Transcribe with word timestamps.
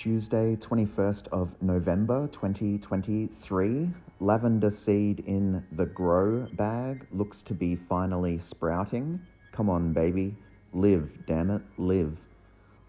Tuesday, 0.00 0.56
21st 0.56 1.28
of 1.28 1.50
November 1.60 2.26
2023. 2.28 3.90
Lavender 4.20 4.70
seed 4.70 5.22
in 5.26 5.62
the 5.72 5.84
grow 5.84 6.46
bag 6.54 7.06
looks 7.12 7.42
to 7.42 7.52
be 7.52 7.76
finally 7.76 8.38
sprouting. 8.38 9.20
Come 9.52 9.68
on, 9.68 9.92
baby. 9.92 10.34
Live, 10.72 11.10
damn 11.26 11.50
it, 11.50 11.60
live. 11.76 12.16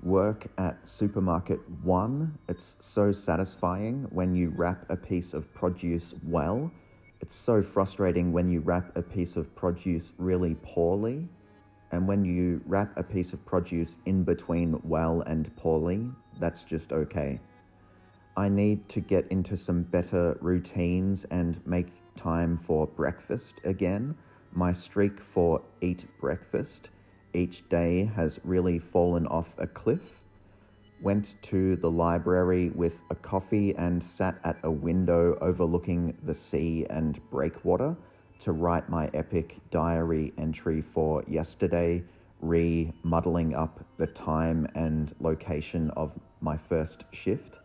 Work 0.04 0.48
at 0.58 0.88
Supermarket 0.88 1.60
1. 1.84 2.34
It's 2.48 2.78
so 2.80 3.12
satisfying 3.12 4.08
when 4.12 4.34
you 4.34 4.54
wrap 4.56 4.90
a 4.90 4.96
piece 4.96 5.34
of 5.34 5.54
produce 5.54 6.14
well. 6.24 6.72
It's 7.20 7.36
so 7.36 7.62
frustrating 7.62 8.32
when 8.32 8.50
you 8.50 8.62
wrap 8.62 8.96
a 8.96 9.02
piece 9.02 9.36
of 9.36 9.54
produce 9.54 10.14
really 10.18 10.56
poorly. 10.62 11.28
And 11.92 12.08
when 12.08 12.24
you 12.24 12.62
wrap 12.66 12.98
a 12.98 13.04
piece 13.04 13.34
of 13.34 13.46
produce 13.46 13.98
in 14.06 14.24
between 14.24 14.80
well 14.86 15.24
and 15.24 15.54
poorly, 15.58 16.08
that's 16.42 16.66
just 16.66 16.92
okay. 16.92 17.40
I 18.36 18.50
need 18.50 18.90
to 18.90 19.00
get 19.00 19.28
into 19.30 19.56
some 19.56 19.84
better 19.84 20.38
routines 20.42 21.26
and 21.32 21.66
make 21.68 21.88
time 22.18 22.60
for 22.66 22.88
breakfast 22.88 23.62
again. 23.64 24.16
My 24.52 24.74
streak 24.74 25.22
for 25.22 25.64
eat 25.82 26.06
breakfast 26.20 26.90
each 27.34 27.68
day 27.70 28.06
has 28.16 28.40
really 28.44 28.80
fallen 28.80 29.28
off 29.28 29.54
a 29.58 29.68
cliff. 29.68 30.22
Went 31.02 31.36
to 31.44 31.78
the 31.78 31.90
library 31.90 32.70
with 32.70 33.02
a 33.10 33.16
coffee 33.16 33.76
and 33.76 34.04
sat 34.04 34.40
at 34.44 34.58
a 34.64 34.72
window 34.72 35.38
overlooking 35.42 36.18
the 36.24 36.36
sea 36.36 36.86
and 36.90 37.20
breakwater 37.32 37.96
to 38.40 38.52
write 38.52 38.90
my 38.90 39.10
epic 39.14 39.58
diary 39.70 40.34
entry 40.38 40.82
for 40.82 41.24
yesterday, 41.28 42.04
re 42.42 42.92
muddling 43.04 43.56
up 43.56 43.80
the 43.98 44.08
time 44.08 44.68
and 44.76 45.16
location 45.20 45.90
of 45.92 46.12
my 46.42 46.58
first 46.58 47.06
shift. 47.12 47.60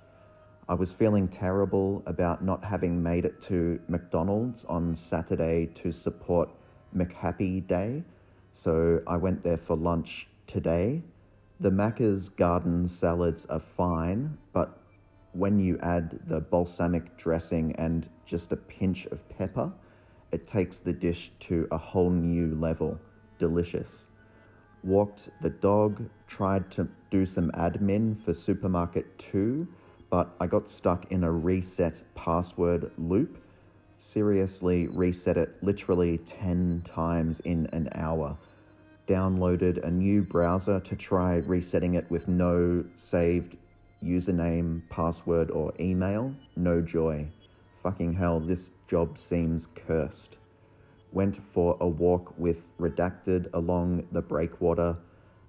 I 0.68 0.74
was 0.74 0.92
feeling 0.92 1.28
terrible 1.28 2.02
about 2.06 2.44
not 2.44 2.64
having 2.64 3.02
made 3.02 3.24
it 3.24 3.40
to 3.42 3.80
McDonald's 3.88 4.64
on 4.66 4.94
Saturday 4.96 5.66
to 5.76 5.92
support 5.92 6.50
McHappy 6.94 7.66
Day, 7.66 8.04
so 8.52 9.00
I 9.06 9.16
went 9.16 9.42
there 9.42 9.58
for 9.58 9.76
lunch 9.76 10.28
today. 10.46 11.02
The 11.60 11.70
Macca's 11.70 12.28
garden 12.28 12.88
salads 12.88 13.46
are 13.46 13.60
fine, 13.60 14.36
but 14.52 14.78
when 15.32 15.58
you 15.58 15.78
add 15.82 16.18
the 16.26 16.40
balsamic 16.40 17.16
dressing 17.16 17.74
and 17.76 18.08
just 18.26 18.52
a 18.52 18.56
pinch 18.56 19.06
of 19.06 19.28
pepper, 19.28 19.72
it 20.32 20.46
takes 20.46 20.78
the 20.78 20.92
dish 20.92 21.30
to 21.40 21.68
a 21.70 21.78
whole 21.78 22.10
new 22.10 22.54
level. 22.56 22.98
Delicious. 23.38 24.08
Walked 24.86 25.30
the 25.40 25.50
dog, 25.50 26.08
tried 26.28 26.70
to 26.70 26.86
do 27.10 27.26
some 27.26 27.50
admin 27.50 28.22
for 28.24 28.32
Supermarket 28.32 29.18
2, 29.18 29.66
but 30.10 30.36
I 30.40 30.46
got 30.46 30.68
stuck 30.68 31.10
in 31.10 31.24
a 31.24 31.32
reset 31.32 32.00
password 32.14 32.92
loop. 32.96 33.42
Seriously, 33.98 34.86
reset 34.86 35.38
it 35.38 35.60
literally 35.60 36.18
10 36.18 36.82
times 36.84 37.40
in 37.40 37.66
an 37.72 37.88
hour. 37.96 38.38
Downloaded 39.08 39.82
a 39.82 39.90
new 39.90 40.22
browser 40.22 40.78
to 40.78 40.94
try 40.94 41.38
resetting 41.38 41.94
it 41.94 42.08
with 42.08 42.28
no 42.28 42.84
saved 42.94 43.56
username, 44.04 44.82
password, 44.88 45.50
or 45.50 45.72
email. 45.80 46.32
No 46.54 46.80
joy. 46.80 47.26
Fucking 47.82 48.12
hell, 48.12 48.38
this 48.38 48.70
job 48.88 49.18
seems 49.18 49.66
cursed. 49.74 50.36
Went 51.12 51.38
for 51.52 51.76
a 51.80 51.88
walk 51.88 52.34
with 52.38 52.76
Redacted 52.78 53.48
along 53.54 54.06
the 54.12 54.20
breakwater 54.20 54.96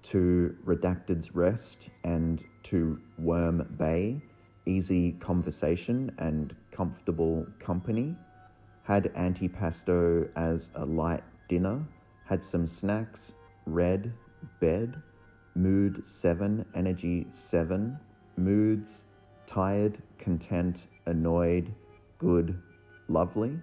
to 0.04 0.56
Redacted's 0.64 1.34
Rest 1.34 1.88
and 2.04 2.42
to 2.64 3.00
Worm 3.18 3.66
Bay. 3.78 4.20
Easy 4.66 5.12
conversation 5.12 6.14
and 6.18 6.54
comfortable 6.70 7.46
company. 7.58 8.16
Had 8.82 9.12
antipasto 9.14 10.28
as 10.36 10.70
a 10.74 10.84
light 10.84 11.24
dinner. 11.48 11.84
Had 12.24 12.42
some 12.42 12.66
snacks. 12.66 13.32
Read, 13.66 14.12
bed. 14.60 15.02
Mood 15.54 16.06
7, 16.06 16.64
energy 16.74 17.26
7. 17.30 17.98
Moods 18.36 19.04
tired, 19.48 20.00
content, 20.18 20.86
annoyed, 21.06 21.74
good, 22.18 22.56
lovely. 23.08 23.58